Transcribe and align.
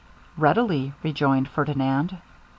'Readily,' 0.35 0.93
rejoined 1.03 1.47
Ferdinand. 1.47 2.17